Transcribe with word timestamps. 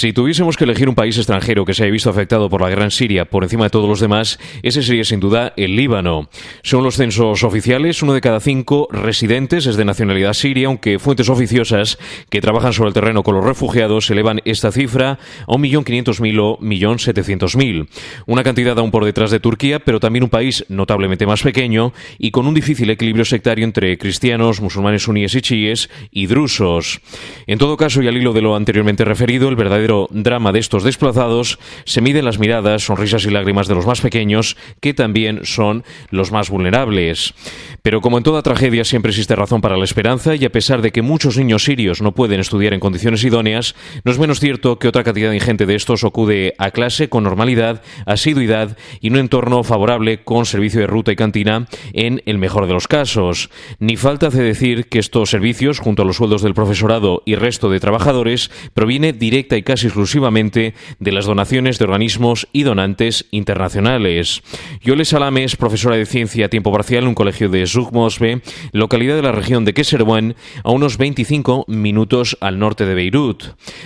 Si 0.00 0.14
tuviésemos 0.14 0.56
que 0.56 0.64
elegir 0.64 0.88
un 0.88 0.94
país 0.94 1.18
extranjero 1.18 1.66
que 1.66 1.74
se 1.74 1.82
haya 1.82 1.92
visto 1.92 2.08
afectado 2.08 2.48
por 2.48 2.62
la 2.62 2.70
guerra 2.70 2.84
en 2.84 2.90
Siria 2.90 3.26
por 3.26 3.42
encima 3.42 3.64
de 3.64 3.68
todos 3.70 3.86
los 3.86 4.00
demás, 4.00 4.38
ese 4.62 4.82
sería 4.82 5.04
sin 5.04 5.20
duda 5.20 5.52
el 5.58 5.76
Líbano. 5.76 6.30
Son 6.62 6.82
los 6.82 6.96
censos 6.96 7.44
oficiales, 7.44 8.02
uno 8.02 8.14
de 8.14 8.22
cada 8.22 8.40
cinco 8.40 8.88
residentes 8.90 9.66
es 9.66 9.76
de 9.76 9.84
nacionalidad 9.84 10.32
siria, 10.32 10.68
aunque 10.68 10.98
fuentes 10.98 11.28
oficiosas 11.28 11.98
que 12.30 12.40
trabajan 12.40 12.72
sobre 12.72 12.88
el 12.88 12.94
terreno 12.94 13.22
con 13.22 13.34
los 13.34 13.44
refugiados 13.44 14.08
elevan 14.08 14.40
esta 14.46 14.72
cifra 14.72 15.18
a 15.46 15.52
1.500.000 15.52 16.40
o 16.40 16.58
1.700.000. 16.60 17.88
Una 18.24 18.42
cantidad 18.42 18.78
aún 18.78 18.90
por 18.90 19.04
detrás 19.04 19.30
de 19.30 19.38
Turquía, 19.38 19.80
pero 19.80 20.00
también 20.00 20.22
un 20.22 20.30
país 20.30 20.64
notablemente 20.70 21.26
más 21.26 21.42
pequeño 21.42 21.92
y 22.18 22.30
con 22.30 22.46
un 22.46 22.54
difícil 22.54 22.88
equilibrio 22.88 23.26
sectario 23.26 23.66
entre 23.66 23.98
cristianos, 23.98 24.62
musulmanes 24.62 25.02
suníes 25.02 25.34
y 25.34 25.42
chiíes 25.42 25.90
y 26.10 26.26
drusos. 26.26 27.02
En 27.46 27.58
todo 27.58 27.76
caso, 27.76 28.02
y 28.02 28.08
al 28.08 28.16
hilo 28.16 28.32
de 28.32 28.40
lo 28.40 28.56
anteriormente 28.56 29.04
referido, 29.04 29.50
el 29.50 29.56
verdadero 29.56 29.89
drama 30.10 30.52
de 30.52 30.58
estos 30.58 30.84
desplazados 30.84 31.58
se 31.84 32.00
mide 32.00 32.20
en 32.20 32.24
las 32.24 32.38
miradas, 32.38 32.84
sonrisas 32.84 33.24
y 33.24 33.30
lágrimas 33.30 33.68
de 33.68 33.74
los 33.74 33.86
más 33.86 34.00
pequeños, 34.00 34.56
que 34.80 34.94
también 34.94 35.40
son 35.44 35.84
los 36.10 36.32
más 36.32 36.50
vulnerables. 36.50 37.34
Pero 37.82 38.00
como 38.00 38.18
en 38.18 38.24
toda 38.24 38.42
tragedia 38.42 38.84
siempre 38.84 39.10
existe 39.10 39.36
razón 39.36 39.60
para 39.60 39.76
la 39.76 39.84
esperanza 39.84 40.34
y 40.34 40.44
a 40.44 40.52
pesar 40.52 40.82
de 40.82 40.92
que 40.92 41.02
muchos 41.02 41.36
niños 41.36 41.64
sirios 41.64 42.02
no 42.02 42.12
pueden 42.12 42.40
estudiar 42.40 42.74
en 42.74 42.80
condiciones 42.80 43.24
idóneas, 43.24 43.74
no 44.04 44.12
es 44.12 44.18
menos 44.18 44.40
cierto 44.40 44.78
que 44.78 44.88
otra 44.88 45.04
cantidad 45.04 45.32
ingente 45.32 45.66
de 45.66 45.74
estos 45.74 46.04
acude 46.04 46.54
a 46.58 46.70
clase 46.70 47.08
con 47.08 47.24
normalidad, 47.24 47.82
asiduidad 48.06 48.76
y 49.00 49.10
un 49.10 49.16
entorno 49.16 49.62
favorable 49.62 50.22
con 50.22 50.46
servicio 50.46 50.80
de 50.80 50.86
ruta 50.86 51.12
y 51.12 51.16
cantina 51.16 51.66
en 51.92 52.22
el 52.26 52.38
mejor 52.38 52.66
de 52.66 52.74
los 52.74 52.88
casos. 52.88 53.50
Ni 53.78 53.96
falta 53.96 54.28
hace 54.28 54.42
decir 54.42 54.88
que 54.88 54.98
estos 54.98 55.30
servicios, 55.30 55.78
junto 55.78 56.02
a 56.02 56.04
los 56.04 56.16
sueldos 56.16 56.42
del 56.42 56.54
profesorado 56.54 57.22
y 57.24 57.34
resto 57.34 57.70
de 57.70 57.80
trabajadores, 57.80 58.50
proviene 58.74 59.12
directa 59.12 59.56
y 59.56 59.62
casi 59.62 59.79
exclusivamente 59.84 60.74
de 60.98 61.12
las 61.12 61.26
donaciones 61.26 61.78
de 61.78 61.84
organismos 61.84 62.48
y 62.52 62.62
donantes 62.62 63.26
internacionales. 63.30 64.42
Yole 64.82 65.04
Salame 65.04 65.44
es 65.44 65.56
profesora 65.56 65.96
de 65.96 66.06
ciencia 66.06 66.46
a 66.46 66.48
tiempo 66.48 66.72
parcial 66.72 67.04
en 67.04 67.08
un 67.08 67.14
colegio 67.14 67.48
de 67.48 67.66
Zugmosbe, 67.66 68.42
localidad 68.72 69.16
de 69.16 69.22
la 69.22 69.32
región 69.32 69.64
de 69.64 69.74
Keserwan, 69.74 70.36
a 70.64 70.70
unos 70.70 70.98
25 70.98 71.64
minutos 71.68 72.36
al 72.40 72.58
norte 72.58 72.86
de 72.86 72.94
Beirut. 72.94 73.44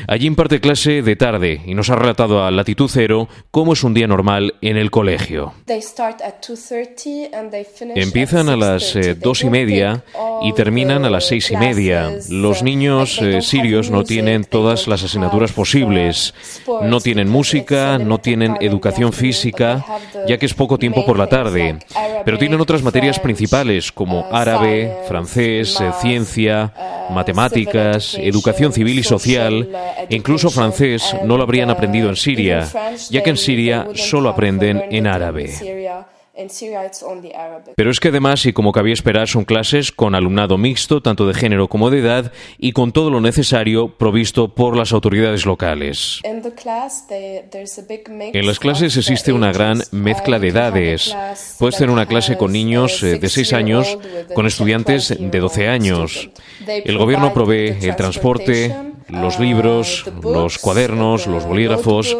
Allí 0.08 0.27
imparte 0.27 0.60
clase 0.60 1.02
de 1.02 1.16
tarde 1.16 1.60
y 1.66 1.74
nos 1.74 1.91
ha 1.91 1.97
relatado 1.97 2.44
a 2.44 2.50
latitud 2.50 2.91
cero 2.92 3.28
cómo 3.50 3.72
es 3.72 3.84
un 3.84 3.94
día 3.94 4.06
normal 4.06 4.54
en 4.60 4.76
el 4.76 4.91
colegio. 4.91 5.52
Empiezan 7.94 8.48
a 8.48 8.56
las 8.56 8.97
eh, 8.97 9.14
dos 9.14 9.42
y 9.42 9.50
media 9.50 10.04
y 10.45 10.53
terminan 10.53 11.05
a 11.05 11.11
las 11.11 11.27
seis 11.27 11.50
y 11.50 11.56
media. 11.56 12.12
Los 12.28 12.62
niños 12.62 13.19
eh, 13.20 13.42
sirios 13.42 13.91
no 13.91 14.05
tienen 14.05 14.45
todas 14.45 14.87
las 14.87 15.03
asignaturas 15.03 15.53
posibles 15.53 16.34
no 16.83 17.00
tienen 17.00 17.28
música, 17.28 17.98
no 17.98 18.19
tienen 18.19 18.56
educación 18.61 19.12
física, 19.12 19.84
ya 20.27 20.39
que 20.39 20.47
es 20.47 20.55
poco 20.55 20.78
tiempo 20.78 21.05
por 21.05 21.19
la 21.19 21.28
tarde, 21.28 21.78
pero 22.25 22.39
tienen 22.39 22.61
otras 22.61 22.83
materias 22.83 23.19
principales 23.19 23.92
como 23.92 24.27
árabe, 24.33 24.92
francés, 25.09 25.81
eh, 25.81 25.91
ciencia, 26.00 26.72
matemáticas, 27.11 28.15
educación 28.15 28.72
civil 28.72 28.98
y 28.98 29.05
social, 29.05 29.69
e 30.09 30.15
incluso 30.15 30.50
francés 30.50 31.15
no 31.25 31.37
lo 31.37 31.42
habrían 31.42 31.70
aprendido 31.70 32.09
en 32.09 32.17
Siria, 32.17 32.69
ya 33.11 33.22
que 33.22 33.31
en 33.31 33.37
Siria 33.37 33.89
solo 33.95 34.28
aprenden 34.28 34.83
en 34.91 35.06
árabe. 35.06 36.13
Pero 37.77 37.90
es 37.90 38.00
que 38.00 38.08
además, 38.08 38.44
y 38.46 38.52
como 38.52 38.72
cabía 38.72 38.92
esperar, 38.92 39.28
son 39.28 39.44
clases 39.44 39.92
con 39.92 40.14
alumnado 40.14 40.58
mixto, 40.58 41.00
tanto 41.00 41.26
de 41.26 41.34
género 41.34 41.68
como 41.68 41.91
de 41.91 42.00
edad, 42.00 42.32
y 42.58 42.72
con 42.72 42.92
todo 42.92 43.10
lo 43.10 43.20
necesario 43.20 43.96
provisto 43.96 44.54
por 44.54 44.76
las 44.76 44.92
autoridades 44.92 45.46
locales. 45.46 46.20
En 46.24 46.42
las 48.46 48.58
clases 48.58 48.96
existe 48.96 49.32
una 49.32 49.52
gran 49.52 49.82
mezcla 49.92 50.38
de 50.38 50.48
edades. 50.48 51.16
Puedes 51.58 51.76
tener 51.76 51.91
una 51.91 52.06
clase 52.06 52.36
con 52.36 52.52
niños 52.52 53.02
eh, 53.02 53.19
de 53.19 53.28
6 53.28 53.52
años, 53.52 53.98
con 54.34 54.47
estudiantes 54.47 55.14
de 55.19 55.38
12 55.38 55.69
años. 55.69 56.30
El 56.66 56.98
gobierno 56.98 57.32
provee 57.32 57.76
el 57.80 57.97
transporte, 57.97 58.75
los 59.09 59.38
libros, 59.38 60.04
los 60.22 60.59
cuadernos, 60.59 61.26
los 61.26 61.47
bolígrafos, 61.47 62.16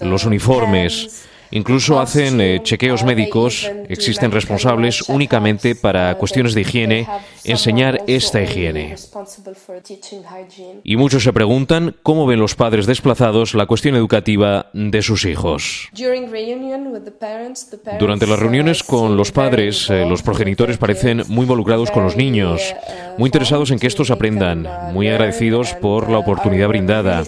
los 0.00 0.24
uniformes. 0.24 1.26
Incluso 1.50 2.00
hacen 2.00 2.40
eh, 2.40 2.60
chequeos 2.62 3.04
médicos, 3.04 3.70
existen 3.88 4.30
responsables 4.30 5.08
únicamente 5.08 5.74
para 5.74 6.14
cuestiones 6.16 6.54
de 6.54 6.60
higiene, 6.62 7.06
enseñar 7.44 8.02
esta 8.06 8.42
higiene. 8.42 8.96
Y 10.84 10.96
muchos 10.96 11.22
se 11.22 11.32
preguntan 11.32 11.96
cómo 12.02 12.26
ven 12.26 12.40
los 12.40 12.54
padres 12.54 12.86
desplazados 12.86 13.54
la 13.54 13.66
cuestión 13.66 13.94
educativa 13.94 14.70
de 14.72 15.02
sus 15.02 15.24
hijos. 15.24 15.88
Durante 17.98 18.26
las 18.26 18.38
reuniones 18.38 18.82
con 18.82 19.16
los 19.16 19.32
padres, 19.32 19.88
eh, 19.90 20.04
los 20.08 20.22
progenitores 20.22 20.78
parecen 20.78 21.22
muy 21.28 21.42
involucrados 21.42 21.90
con 21.90 22.04
los 22.04 22.16
niños, 22.16 22.74
muy 23.18 23.28
interesados 23.28 23.70
en 23.70 23.78
que 23.78 23.86
estos 23.86 24.10
aprendan, 24.10 24.66
muy 24.92 25.08
agradecidos 25.08 25.74
por 25.74 26.08
la 26.08 26.18
oportunidad 26.18 26.68
brindada 26.68 27.24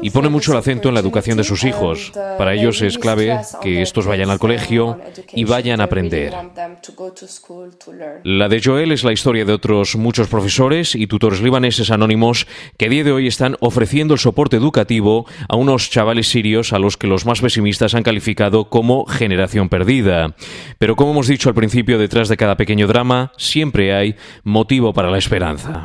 y 0.00 0.10
ponen 0.10 0.32
mucho 0.32 0.52
el 0.52 0.58
acento 0.58 0.88
en 0.88 0.94
la 0.94 1.00
educación 1.00 1.36
de 1.36 1.44
sus 1.44 1.64
hijos. 1.64 2.12
Para 2.38 2.54
ellos 2.54 2.80
es 2.82 2.98
clave 2.98 3.40
que 3.60 3.82
estos 3.82 4.06
vayan 4.06 4.30
al 4.30 4.38
colegio 4.38 5.00
y 5.32 5.44
vayan 5.44 5.80
a 5.80 5.84
aprender. 5.84 6.32
La 8.22 8.48
de 8.48 8.62
Joel 8.62 8.92
es 8.92 9.04
la 9.04 9.12
historia 9.12 9.44
de 9.44 9.52
otros 9.52 9.96
muchos 9.96 10.28
profesores 10.28 10.94
y 10.94 11.06
tutores 11.06 11.40
libaneses 11.40 11.90
anónimos 11.90 12.46
que 12.76 12.86
a 12.86 12.88
día 12.88 13.04
de 13.04 13.12
hoy 13.12 13.26
están 13.26 13.56
ofreciendo 13.60 14.14
el 14.14 14.20
soporte 14.20 14.56
educativo 14.56 15.26
a 15.48 15.56
unos 15.56 15.90
chavales 15.90 16.28
sirios 16.28 16.72
a 16.72 16.78
los 16.78 16.96
que 16.96 17.06
los 17.06 17.26
más 17.26 17.40
pesimistas 17.40 17.94
han 17.94 18.02
calificado 18.02 18.68
como 18.68 19.04
generación 19.06 19.68
perdida. 19.68 20.34
Pero 20.78 20.96
como 20.96 21.12
hemos 21.12 21.26
dicho 21.26 21.48
al 21.48 21.54
principio, 21.54 21.98
detrás 21.98 22.28
de 22.28 22.36
cada 22.36 22.56
pequeño 22.56 22.86
drama 22.86 23.32
siempre 23.36 23.94
hay 23.94 24.16
motivo 24.42 24.92
para 24.92 25.10
la 25.10 25.18
esperanza. 25.18 25.82